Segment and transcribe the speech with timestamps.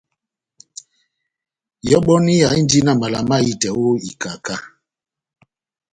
[1.87, 4.55] Ihɔbɔniya indi na mala mahitɛ ó ikaká.